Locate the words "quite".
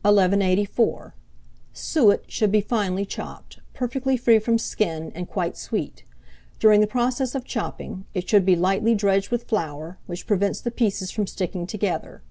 5.28-5.58